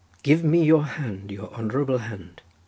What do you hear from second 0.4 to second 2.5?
me your hand, your honourable hand.